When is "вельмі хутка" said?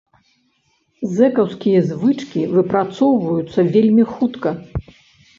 3.75-4.55